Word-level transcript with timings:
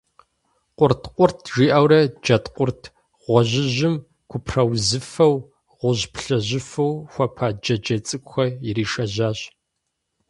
Къурт–къурт, 0.77 1.37
жиӀэурэ 1.53 1.99
джэдкъурт 2.23 2.81
гъуэжьыжьым 3.23 3.95
купраузыфэу, 4.29 5.35
гъуэжь–плъыжьыфэу 5.77 6.91
хуэпа 7.11 7.47
джэджьей 7.61 8.01
цӀыкӀухэр 8.07 8.49
иришэжьащ. 8.69 9.39